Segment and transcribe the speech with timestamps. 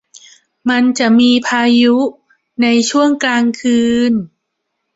[0.69, 1.95] มันจะมีพายุ
[2.61, 3.81] ในช่วงกลางคื
[4.11, 4.13] น